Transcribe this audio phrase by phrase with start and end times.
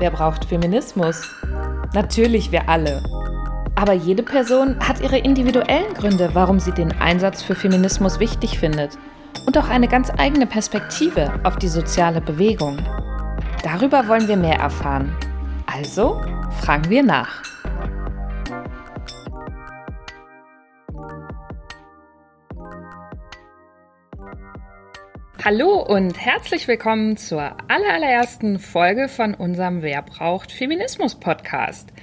[0.00, 1.28] Wer braucht Feminismus?
[1.92, 3.02] Natürlich wir alle.
[3.74, 8.96] Aber jede Person hat ihre individuellen Gründe, warum sie den Einsatz für Feminismus wichtig findet.
[9.46, 12.78] Und auch eine ganz eigene Perspektive auf die soziale Bewegung.
[13.62, 15.14] Darüber wollen wir mehr erfahren.
[15.66, 16.18] Also
[16.62, 17.42] fragen wir nach.
[25.42, 31.94] Hallo und herzlich willkommen zur allerersten Folge von unserem Wer braucht Feminismus Podcast.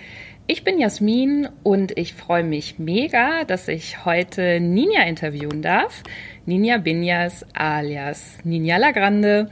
[0.47, 6.01] Ich bin Jasmin und ich freue mich mega, dass ich heute Ninja interviewen darf.
[6.47, 9.51] Ninja Binjas alias Ninja Lagrande,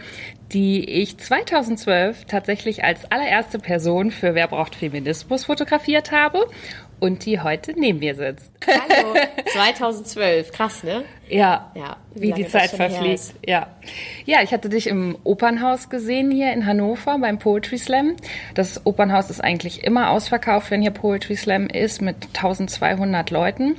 [0.52, 6.48] die ich 2012 tatsächlich als allererste Person für Wer braucht Feminismus fotografiert habe
[7.06, 8.52] und die heute neben mir sitzt.
[8.66, 9.14] Hallo,
[9.54, 11.04] 2012, krass, ne?
[11.30, 13.36] Ja, ja wie, wie die Zeit verfliegt.
[13.46, 13.68] Ja.
[14.26, 18.16] ja, ich hatte dich im Opernhaus gesehen hier in Hannover beim Poetry Slam.
[18.56, 23.78] Das Opernhaus ist eigentlich immer ausverkauft, wenn hier Poetry Slam ist, mit 1200 Leuten.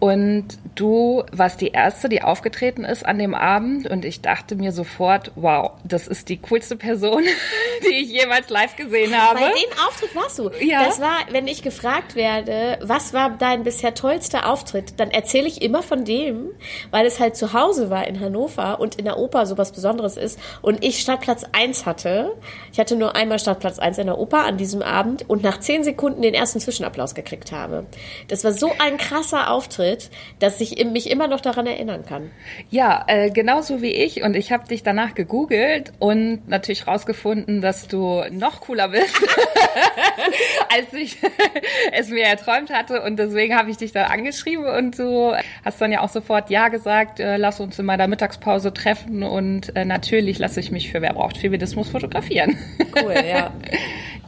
[0.00, 3.86] Und du warst die Erste, die aufgetreten ist an dem Abend.
[3.86, 7.22] Und ich dachte mir sofort, wow, das ist die coolste Person,
[7.84, 9.40] die ich jemals live gesehen habe.
[9.40, 10.50] Bei dem Auftritt warst du.
[10.64, 10.86] Ja.
[10.86, 15.60] Das war, wenn ich gefragt werde, was war dein bisher tollster Auftritt, dann erzähle ich
[15.60, 16.48] immer von dem,
[16.90, 20.40] weil es halt zu Hause war in Hannover und in der Oper sowas Besonderes ist.
[20.62, 22.32] Und ich Startplatz eins hatte.
[22.72, 25.84] Ich hatte nur einmal Startplatz eins in der Oper an diesem Abend und nach zehn
[25.84, 27.84] Sekunden den ersten Zwischenapplaus gekriegt habe.
[28.28, 32.30] Das war so ein krasser Auftritt Auftritt, dass ich mich immer noch daran erinnern kann.
[32.70, 34.22] Ja, äh, genauso wie ich.
[34.22, 39.16] Und ich habe dich danach gegoogelt und natürlich rausgefunden, dass du noch cooler bist,
[40.76, 41.18] als ich
[41.92, 43.02] es mir erträumt hatte.
[43.02, 46.68] Und deswegen habe ich dich dann angeschrieben und du hast dann ja auch sofort Ja
[46.68, 51.00] gesagt, äh, lass uns in meiner Mittagspause treffen und äh, natürlich lasse ich mich für
[51.00, 52.58] Wer braucht Feminismus fotografieren.
[53.02, 53.52] Cool, ja.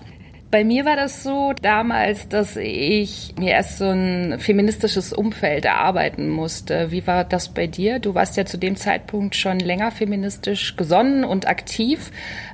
[0.53, 6.29] Bei mir war das so damals, dass ich mir erst so ein feministisches Umfeld erarbeiten
[6.29, 6.91] musste.
[6.91, 8.01] Wie war das bei dir?
[8.01, 12.11] Du warst ja zu dem Zeitpunkt schon länger feministisch gesonnen und aktiv.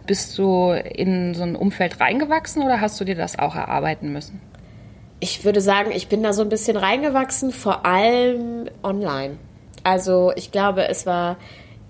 [0.06, 4.40] Bist du in so ein Umfeld reingewachsen oder hast du dir das auch erarbeiten müssen?
[5.18, 9.38] Ich würde sagen, ich bin da so ein bisschen reingewachsen, vor allem online.
[9.82, 11.36] Also ich glaube, es war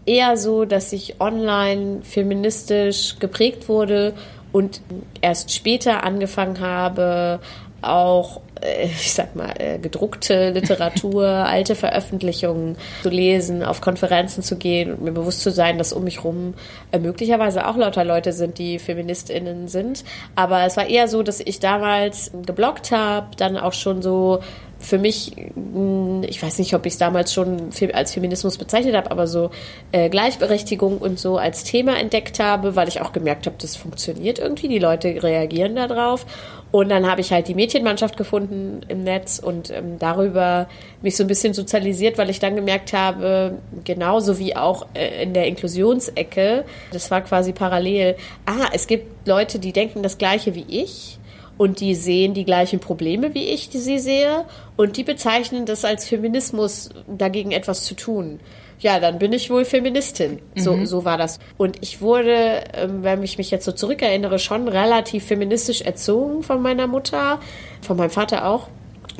[0.06, 4.14] eher so, dass ich online feministisch geprägt wurde
[4.52, 4.80] und
[5.20, 7.40] erst später angefangen habe,
[7.82, 14.56] auch, äh, ich sag mal, äh, gedruckte Literatur, alte Veröffentlichungen zu lesen, auf Konferenzen zu
[14.56, 16.54] gehen und mir bewusst zu sein, dass um mich rum
[16.90, 20.04] äh, möglicherweise auch lauter Leute sind, die FeministInnen sind.
[20.34, 24.40] Aber es war eher so, dass ich damals gebloggt habe, dann auch schon so
[24.78, 29.10] für mich, hm, ich weiß nicht, ob ich es damals schon als Feminismus bezeichnet habe,
[29.10, 29.50] aber so
[29.92, 34.38] äh, Gleichberechtigung und so als Thema entdeckt habe, weil ich auch gemerkt habe, das funktioniert
[34.38, 36.26] irgendwie, die Leute reagieren darauf.
[36.70, 40.68] Und dann habe ich halt die Mädchenmannschaft gefunden im Netz und ähm, darüber
[41.00, 45.32] mich so ein bisschen sozialisiert, weil ich dann gemerkt habe, genauso wie auch äh, in
[45.32, 50.66] der Inklusionsecke, das war quasi parallel, ah, es gibt Leute, die denken das gleiche wie
[50.68, 51.17] ich
[51.58, 54.44] und die sehen die gleichen Probleme wie ich, die sie sehe
[54.76, 58.40] und die bezeichnen das als Feminismus, dagegen etwas zu tun.
[58.80, 60.38] Ja, dann bin ich wohl Feministin.
[60.54, 60.86] So, mhm.
[60.86, 61.40] so war das.
[61.56, 66.62] Und ich wurde, ähm, wenn ich mich jetzt so zurückerinnere, schon relativ feministisch erzogen von
[66.62, 67.40] meiner Mutter,
[67.82, 68.68] von meinem Vater auch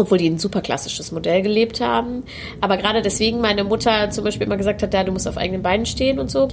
[0.01, 2.23] obwohl die ein super klassisches Modell gelebt haben.
[2.61, 5.63] Aber gerade deswegen meine Mutter zum Beispiel immer gesagt hat, ja, du musst auf eigenen
[5.63, 6.47] Beinen stehen und so.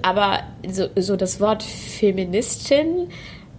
[0.00, 3.08] Aber so, so das Wort Feministin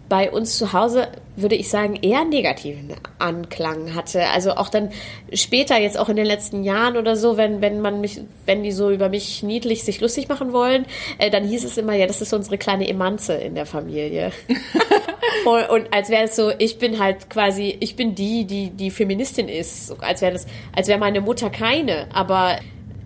[0.10, 4.28] bei uns zu Hause, würde ich sagen, eher negativen Anklang hatte.
[4.30, 4.90] Also auch dann
[5.34, 8.72] später, jetzt auch in den letzten Jahren oder so, wenn, wenn man mich, wenn die
[8.72, 10.86] so über mich niedlich sich lustig machen wollen,
[11.18, 14.32] äh, dann hieß es immer, ja, das ist unsere kleine Emanze in der Familie.
[15.46, 18.92] und, und, als wäre es so, ich bin halt quasi, ich bin die, die, die
[18.92, 19.96] Feministin ist.
[20.02, 22.08] Als wäre das, als wäre meine Mutter keine.
[22.14, 22.58] Aber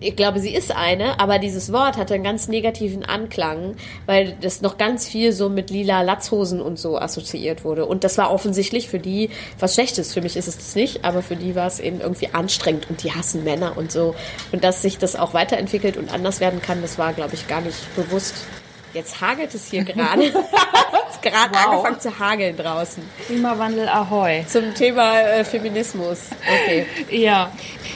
[0.02, 4.60] ich glaube, sie ist eine, aber dieses Wort hatte einen ganz negativen Anklang, weil das
[4.60, 7.86] noch ganz viel so mit lila Latzhosen und so assoziiert wurde.
[7.86, 10.12] Und das war offensichtlich für die was Schlechtes.
[10.12, 13.02] Für mich ist es das nicht, aber für die war es eben irgendwie anstrengend und
[13.02, 14.14] die hassen Männer und so.
[14.52, 17.60] Und dass sich das auch weiterentwickelt und anders werden kann, das war, glaube ich, gar
[17.60, 18.34] nicht bewusst.
[18.94, 20.22] Jetzt hagelt es hier gerade.
[20.24, 21.66] es ist gerade wow.
[21.66, 23.02] angefangen zu hageln draußen.
[23.26, 24.44] Klimawandel Ahoi.
[24.46, 26.30] Zum Thema äh, Feminismus.
[26.42, 26.86] Okay.
[27.10, 27.50] ja.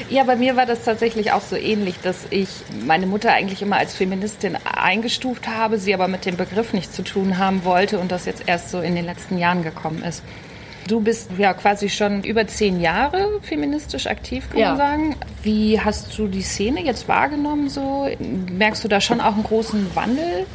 [0.08, 2.48] Ja, bei mir war das tatsächlich auch so ähnlich, dass ich
[2.84, 7.02] meine Mutter eigentlich immer als Feministin eingestuft habe, sie aber mit dem Begriff nichts zu
[7.02, 10.22] tun haben wollte und das jetzt erst so in den letzten Jahren gekommen ist.
[10.87, 14.69] Du bist ja quasi schon über zehn Jahre feministisch aktiv, kann ja.
[14.69, 15.16] man sagen.
[15.43, 17.69] Wie hast du die Szene jetzt wahrgenommen?
[17.69, 20.46] So merkst du da schon auch einen großen Wandel?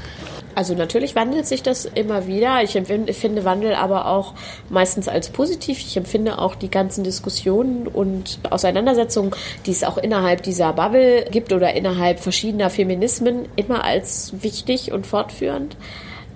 [0.56, 2.64] Also natürlich wandelt sich das immer wieder.
[2.64, 4.34] Ich empfinde, finde Wandel aber auch
[4.70, 5.80] meistens als positiv.
[5.80, 9.32] Ich empfinde auch die ganzen Diskussionen und Auseinandersetzungen,
[9.66, 15.08] die es auch innerhalb dieser Bubble gibt oder innerhalb verschiedener Feminismen, immer als wichtig und
[15.08, 15.78] fortführend.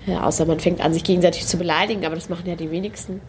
[0.06, 3.20] Ja, außer man fängt an, sich gegenseitig zu beleidigen, aber das machen ja die wenigsten.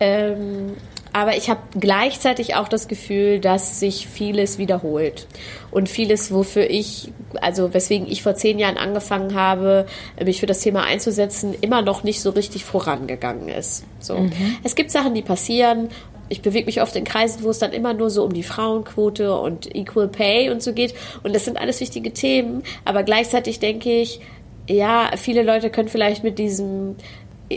[0.00, 0.74] Ähm,
[1.14, 5.28] aber ich habe gleichzeitig auch das Gefühl, dass sich vieles wiederholt.
[5.70, 9.86] Und vieles, wofür ich, also weswegen ich vor zehn Jahren angefangen habe,
[10.22, 13.84] mich für das Thema einzusetzen, immer noch nicht so richtig vorangegangen ist.
[14.00, 14.18] So.
[14.18, 14.32] Mhm.
[14.64, 15.88] Es gibt Sachen, die passieren
[16.30, 19.38] ich bewege mich oft in Kreisen, wo es dann immer nur so um die Frauenquote
[19.38, 20.94] und Equal Pay und so geht.
[21.22, 22.62] Und das sind alles wichtige Themen.
[22.86, 24.20] Aber gleichzeitig denke ich,
[24.66, 26.96] ja, viele Leute können vielleicht mit diesem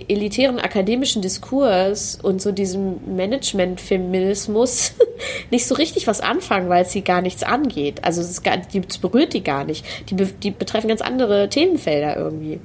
[0.07, 4.93] elitären akademischen Diskurs und so diesem Management-Feminismus
[5.51, 8.03] nicht so richtig was anfangen, weil es sie gar nichts angeht.
[8.03, 9.85] Also es, gar, die, berührt die gar nicht.
[10.09, 12.59] Die, die betreffen ganz andere Themenfelder irgendwie.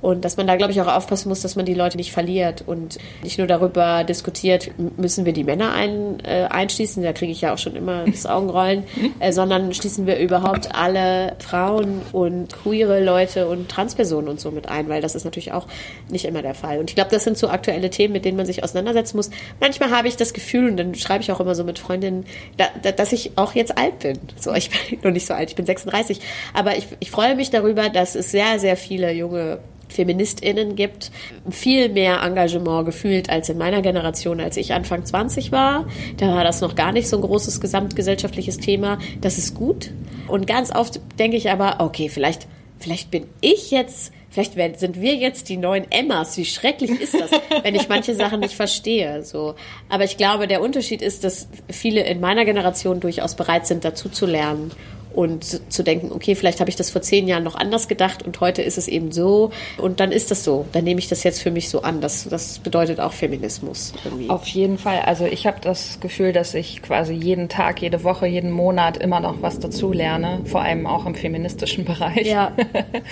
[0.00, 2.62] Und dass man da, glaube ich, auch aufpassen muss, dass man die Leute nicht verliert
[2.66, 7.40] und nicht nur darüber diskutiert, müssen wir die Männer ein, äh, einschließen, da kriege ich
[7.40, 8.84] ja auch schon immer das Augenrollen,
[9.18, 14.68] äh, sondern schließen wir überhaupt alle Frauen und queere Leute und Transpersonen und so mit
[14.68, 15.66] ein, weil das ist natürlich auch
[16.10, 16.78] nicht immer der Fall.
[16.78, 19.30] Und ich glaube, das sind so aktuelle Themen, mit denen man sich auseinandersetzen muss.
[19.60, 22.24] Manchmal habe ich das Gefühl, und dann schreibe ich auch immer so mit Freundinnen,
[22.56, 24.18] da, da, dass ich auch jetzt alt bin.
[24.38, 26.20] So, ich bin noch nicht so alt, ich bin 36,
[26.54, 31.10] aber ich, ich freue mich darüber, dass es sehr, sehr viele junge FeministInnen gibt,
[31.50, 35.86] viel mehr Engagement gefühlt als in meiner Generation, als ich Anfang 20 war.
[36.16, 38.98] Da war das noch gar nicht so ein großes gesamtgesellschaftliches Thema.
[39.20, 39.90] Das ist gut.
[40.28, 42.46] Und ganz oft denke ich aber, okay, vielleicht,
[42.78, 46.36] vielleicht bin ich jetzt Vielleicht sind wir jetzt die neuen Emmas.
[46.36, 47.30] Wie schrecklich ist das,
[47.62, 49.24] wenn ich manche Sachen nicht verstehe?
[49.24, 49.54] So.
[49.88, 54.08] Aber ich glaube, der Unterschied ist, dass viele in meiner Generation durchaus bereit sind, dazu
[54.08, 54.70] zu lernen
[55.18, 58.38] und zu denken, okay, vielleicht habe ich das vor zehn Jahren noch anders gedacht und
[58.38, 60.64] heute ist es eben so und dann ist das so.
[60.70, 62.00] Dann nehme ich das jetzt für mich so an.
[62.00, 63.94] Das, das bedeutet auch Feminismus.
[64.04, 64.30] Irgendwie.
[64.30, 65.00] Auf jeden Fall.
[65.00, 69.18] Also ich habe das Gefühl, dass ich quasi jeden Tag, jede Woche, jeden Monat immer
[69.18, 72.24] noch was dazu lerne, vor allem auch im feministischen Bereich.
[72.24, 72.52] Ja.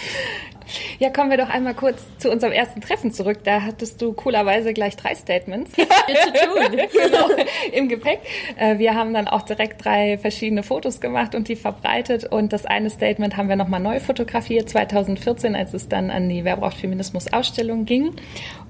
[0.99, 3.39] Ja, kommen wir doch einmal kurz zu unserem ersten Treffen zurück.
[3.45, 6.77] Da hattest du coolerweise gleich drei Statements zu tun.
[6.93, 7.29] genau,
[7.73, 8.21] im Gepäck.
[8.59, 12.25] Äh, wir haben dann auch direkt drei verschiedene Fotos gemacht und die verbreitet.
[12.25, 16.45] Und das eine Statement haben wir nochmal neu fotografiert, 2014, als es dann an die
[16.45, 18.13] Wer braucht Feminismus Ausstellung ging.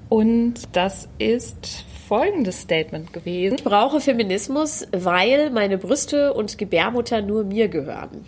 [0.09, 3.55] Und das ist folgendes Statement gewesen.
[3.57, 8.25] Ich brauche Feminismus, weil meine Brüste und Gebärmutter nur mir gehören.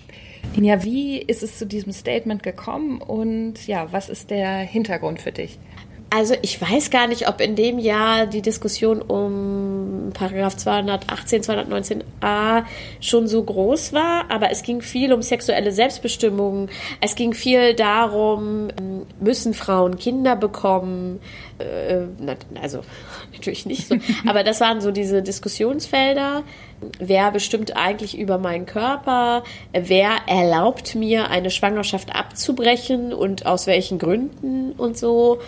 [0.56, 5.32] Ja, wie ist es zu diesem Statement gekommen und ja, was ist der Hintergrund für
[5.32, 5.60] dich?
[6.12, 12.64] Also ich weiß gar nicht, ob in dem Jahr die Diskussion um Paragraph 218, 219a
[13.00, 16.70] schon so groß war, aber es ging viel um sexuelle Selbstbestimmung.
[17.00, 18.70] Es ging viel darum,
[19.20, 21.20] müssen Frauen Kinder bekommen?
[21.60, 22.08] Äh,
[22.60, 22.82] also
[23.34, 23.96] natürlich nicht so,
[24.28, 26.44] aber das waren so diese Diskussionsfelder.
[26.98, 29.44] Wer bestimmt eigentlich über meinen Körper?
[29.74, 35.40] Wer erlaubt mir, eine Schwangerschaft abzubrechen und aus welchen Gründen und so?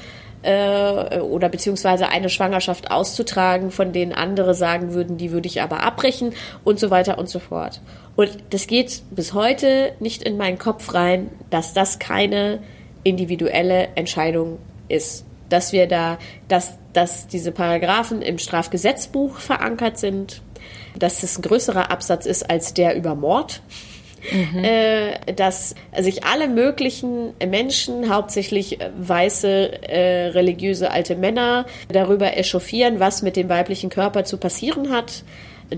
[0.44, 5.84] Äh, oder beziehungsweise eine Schwangerschaft auszutragen, von denen andere sagen würden, die würde ich aber
[5.84, 6.34] abbrechen
[6.64, 7.82] und so weiter und so fort.
[8.16, 12.60] Und das geht bis heute nicht in meinen Kopf rein, dass das keine
[13.04, 15.26] individuelle Entscheidung ist.
[15.50, 16.18] Dass wir da,
[16.48, 20.42] dass, dass diese Paragraphen im Strafgesetzbuch verankert sind,
[20.98, 23.62] dass es ein größerer Absatz ist als der über Mord
[24.32, 24.64] mhm.
[24.64, 33.22] äh, dass sich alle möglichen Menschen, hauptsächlich weiße, äh, religiöse alte Männer, darüber echauffieren, was
[33.22, 35.24] mit dem weiblichen Körper zu passieren hat,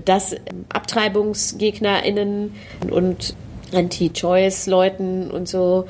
[0.04, 0.34] dass
[0.70, 2.54] AbtreibungsgegnerInnen
[2.90, 3.34] und
[3.72, 5.86] Anti-Choice-Leuten und so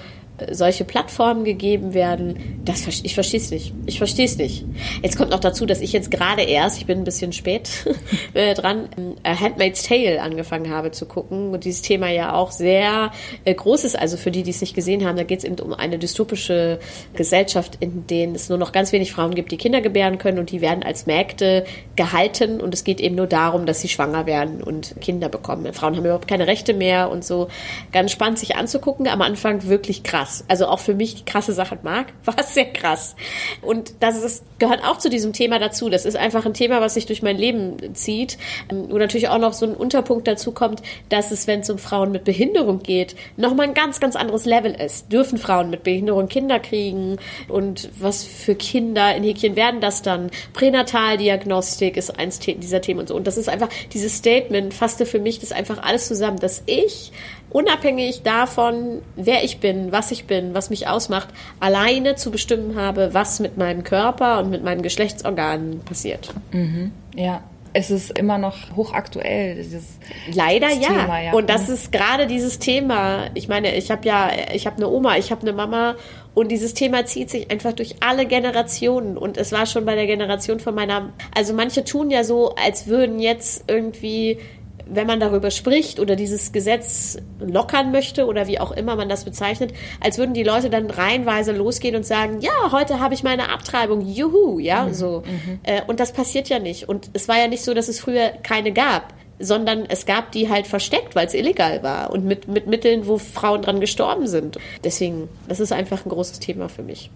[0.50, 3.72] solche Plattformen gegeben werden, das ich verstehe es nicht.
[3.86, 4.64] Ich verstehe es nicht.
[5.00, 7.70] Jetzt kommt noch dazu, dass ich jetzt gerade erst, ich bin ein bisschen spät
[8.34, 8.88] äh, dran,
[9.22, 13.12] äh, Handmaid's Tale angefangen habe zu gucken und dieses Thema ja auch sehr
[13.44, 13.96] äh, groß ist.
[13.96, 16.80] Also für die, die es nicht gesehen haben, da geht es eben um eine dystopische
[17.14, 20.50] Gesellschaft, in denen es nur noch ganz wenig Frauen gibt, die Kinder gebären können und
[20.50, 21.64] die werden als Mägde
[21.94, 25.72] gehalten und es geht eben nur darum, dass sie schwanger werden und Kinder bekommen.
[25.72, 27.46] Frauen haben überhaupt keine Rechte mehr und so.
[27.92, 29.06] Ganz spannend sich anzugucken.
[29.06, 30.44] Am Anfang wirklich krass krass.
[30.48, 33.14] Also auch für mich die krasse Sache mag, war sehr krass.
[33.62, 35.88] Und das ist, gehört auch zu diesem Thema dazu.
[35.88, 38.38] Das ist einfach ein Thema, was sich durch mein Leben zieht.
[38.70, 41.78] Ähm, wo natürlich auch noch so ein Unterpunkt dazu kommt, dass es, wenn es um
[41.78, 45.12] Frauen mit Behinderung geht, nochmal ein ganz, ganz anderes Level ist.
[45.12, 47.18] Dürfen Frauen mit Behinderung Kinder kriegen?
[47.48, 50.30] Und was für Kinder in Häkchen werden das dann?
[50.52, 53.14] Pränataldiagnostik ist eins dieser Themen und so.
[53.14, 57.12] Und das ist einfach, dieses Statement fasste für mich das einfach alles zusammen, dass ich
[57.54, 61.28] unabhängig davon, wer ich bin, was ich bin, was mich ausmacht,
[61.60, 66.34] alleine zu bestimmen habe, was mit meinem Körper und mit meinen Geschlechtsorganen passiert.
[66.50, 66.90] Mhm.
[67.14, 69.54] Ja, es ist immer noch hochaktuell.
[69.54, 69.84] Dieses
[70.32, 70.88] Leider ja.
[70.88, 71.32] Thema, ja.
[71.32, 71.74] Und das mhm.
[71.74, 73.26] ist gerade dieses Thema.
[73.34, 75.94] Ich meine, ich habe ja, ich habe eine Oma, ich habe eine Mama
[76.34, 79.16] und dieses Thema zieht sich einfach durch alle Generationen.
[79.16, 82.88] Und es war schon bei der Generation von meiner, also manche tun ja so, als
[82.88, 84.40] würden jetzt irgendwie
[84.86, 89.24] wenn man darüber spricht oder dieses Gesetz lockern möchte oder wie auch immer man das
[89.24, 93.50] bezeichnet, als würden die Leute dann reihenweise losgehen und sagen, ja, heute habe ich meine
[93.50, 94.94] Abtreibung, juhu, ja, mhm.
[94.94, 95.22] so.
[95.26, 95.60] Mhm.
[95.62, 96.88] Äh, und das passiert ja nicht.
[96.88, 100.48] Und es war ja nicht so, dass es früher keine gab, sondern es gab die
[100.48, 104.58] halt versteckt, weil es illegal war und mit, mit Mitteln, wo Frauen dran gestorben sind.
[104.82, 107.10] Deswegen, das ist einfach ein großes Thema für mich.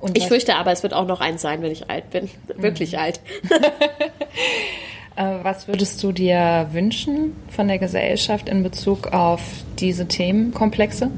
[0.00, 2.30] Und ich fürchte aber, es wird auch noch eins sein, wenn ich alt bin.
[2.56, 2.62] Mhm.
[2.62, 3.20] Wirklich alt.
[5.16, 9.40] Äh, was würdest du dir wünschen von der Gesellschaft in Bezug auf
[9.78, 11.10] diese Themenkomplexe?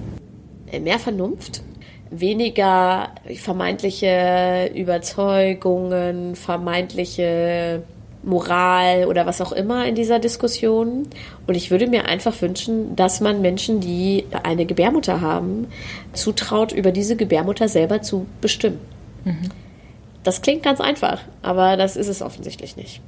[0.71, 1.63] Äh, mehr Vernunft,
[2.11, 7.83] weniger vermeintliche Überzeugungen, vermeintliche
[8.23, 11.09] Moral oder was auch immer in dieser Diskussion.
[11.49, 15.67] Und ich würde mir einfach wünschen, dass man Menschen, die eine Gebärmutter haben,
[16.13, 18.79] zutraut, über diese Gebärmutter selber zu bestimmen.
[19.25, 19.49] Mhm.
[20.23, 23.01] Das klingt ganz einfach, aber das ist es offensichtlich nicht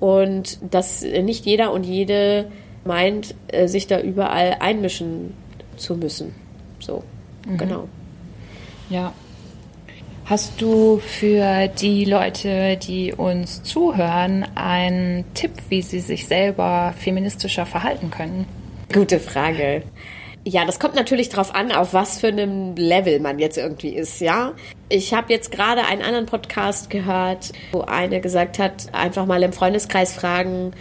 [0.00, 2.50] und dass nicht jeder und jede
[2.84, 5.34] meint, äh, sich da überall einmischen
[5.76, 6.34] zu müssen.
[6.78, 7.02] So,
[7.46, 7.58] mhm.
[7.58, 7.88] genau.
[8.90, 9.12] Ja.
[10.26, 17.66] Hast du für die Leute, die uns zuhören, einen Tipp, wie sie sich selber feministischer
[17.66, 18.46] verhalten können?
[18.92, 19.82] Gute Frage.
[20.46, 24.20] Ja, das kommt natürlich darauf an, auf was für einem Level man jetzt irgendwie ist,
[24.20, 24.52] ja.
[24.90, 29.54] Ich habe jetzt gerade einen anderen Podcast gehört, wo eine gesagt hat, einfach mal im
[29.54, 30.72] Freundeskreis fragen,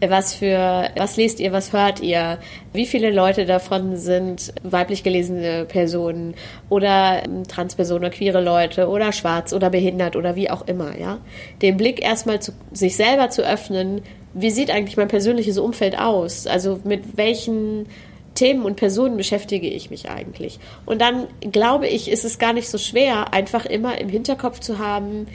[0.00, 2.38] was für, was lest ihr, was hört ihr,
[2.72, 6.34] wie viele Leute davon sind weiblich gelesene Personen
[6.68, 11.18] oder Transpersonen oder queere Leute oder schwarz oder behindert oder wie auch immer, ja.
[11.62, 14.02] Den Blick erstmal zu sich selber zu öffnen,
[14.34, 16.48] wie sieht eigentlich mein persönliches Umfeld aus?
[16.48, 17.86] Also mit welchen
[18.34, 20.58] Themen und Personen beschäftige ich mich eigentlich?
[20.86, 24.78] Und dann glaube ich, ist es gar nicht so schwer, einfach immer im Hinterkopf zu
[24.78, 25.26] haben,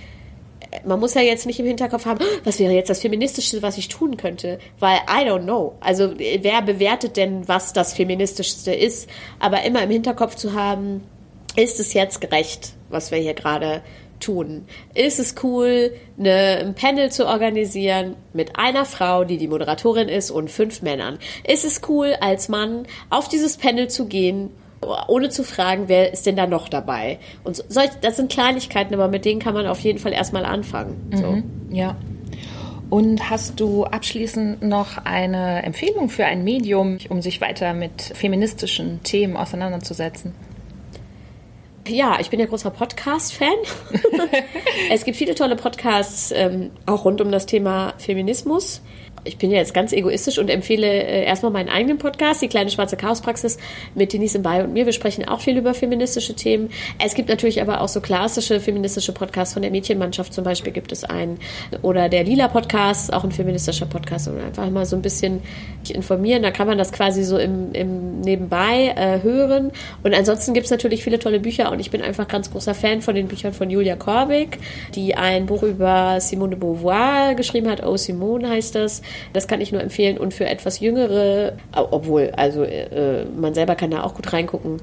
[0.86, 3.88] man muss ja jetzt nicht im Hinterkopf haben, was wäre jetzt das Feministischste, was ich
[3.88, 5.76] tun könnte, weil I don't know.
[5.80, 9.10] Also wer bewertet denn, was das Feministischste ist?
[9.40, 11.04] Aber immer im Hinterkopf zu haben,
[11.56, 13.82] ist es jetzt gerecht, was wir hier gerade
[14.20, 14.66] tun?
[14.94, 20.32] Ist es cool, eine, ein Panel zu organisieren mit einer Frau, die die Moderatorin ist,
[20.32, 21.20] und fünf Männern?
[21.46, 24.50] Ist es cool, als Mann auf dieses Panel zu gehen,
[25.08, 27.20] ohne zu fragen, wer ist denn da noch dabei?
[27.44, 31.12] Und so, das sind Kleinigkeiten, aber mit denen kann man auf jeden Fall erstmal anfangen.
[31.14, 31.28] So.
[31.28, 31.96] Mhm, ja.
[32.90, 39.04] Und hast du abschließend noch eine Empfehlung für ein Medium, um sich weiter mit feministischen
[39.04, 40.34] Themen auseinanderzusetzen?
[41.88, 43.56] Ja, ich bin ja großer Podcast-Fan.
[44.92, 48.82] es gibt viele tolle Podcasts, ähm, auch rund um das Thema Feminismus
[49.28, 52.70] ich bin ja jetzt ganz egoistisch und empfehle äh, erstmal meinen eigenen Podcast, die kleine
[52.70, 53.58] schwarze Chaospraxis
[53.94, 54.86] mit Denise Bay und mir.
[54.86, 56.70] Wir sprechen auch viel über feministische Themen.
[57.04, 60.92] Es gibt natürlich aber auch so klassische feministische Podcasts von der Mädchenmannschaft zum Beispiel gibt
[60.92, 61.40] es einen.
[61.82, 64.28] Oder der Lila Podcast, auch ein feministischer Podcast.
[64.28, 65.42] Und einfach mal so ein bisschen
[65.90, 66.44] informieren.
[66.44, 69.72] Da kann man das quasi so im, im Nebenbei äh, hören.
[70.04, 73.04] Und ansonsten gibt es natürlich viele tolle Bücher und ich bin einfach ganz großer Fan
[73.04, 74.58] von den Büchern von Julia Korbig,
[74.96, 77.86] die ein Buch über Simone de Beauvoir geschrieben hat.
[77.86, 79.04] Oh, Simone heißt das.
[79.32, 80.18] Das kann ich nur empfehlen.
[80.18, 84.78] Und für etwas jüngere, obwohl, also äh, man selber kann da auch gut reingucken,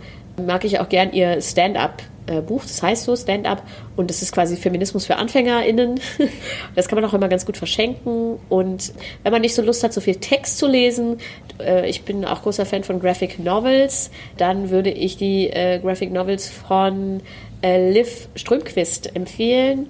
[0.47, 2.01] mag ich auch gern ihr Stand-up.
[2.47, 3.63] Buch, das heißt so Stand-up
[3.97, 6.01] und das ist quasi Feminismus für AnfängerInnen.
[6.75, 9.93] Das kann man auch immer ganz gut verschenken und wenn man nicht so Lust hat,
[9.93, 11.19] so viel Text zu lesen,
[11.61, 16.13] äh, ich bin auch großer Fan von Graphic Novels, dann würde ich die äh, Graphic
[16.13, 17.21] Novels von
[17.63, 19.89] äh, Liv Strömquist empfehlen.